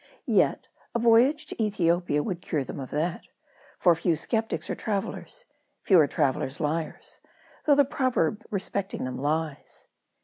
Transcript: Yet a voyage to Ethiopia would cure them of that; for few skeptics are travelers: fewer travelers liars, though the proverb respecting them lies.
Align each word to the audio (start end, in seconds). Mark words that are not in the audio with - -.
Yet 0.25 0.67
a 0.95 0.99
voyage 0.99 1.45
to 1.45 1.63
Ethiopia 1.63 2.23
would 2.23 2.41
cure 2.41 2.63
them 2.63 2.79
of 2.79 2.89
that; 2.89 3.27
for 3.77 3.93
few 3.93 4.15
skeptics 4.15 4.67
are 4.67 4.73
travelers: 4.73 5.45
fewer 5.83 6.07
travelers 6.07 6.59
liars, 6.59 7.19
though 7.67 7.75
the 7.75 7.85
proverb 7.85 8.43
respecting 8.49 9.05
them 9.05 9.19
lies. 9.19 9.85